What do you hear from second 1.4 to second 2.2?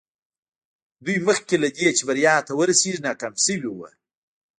له دې چې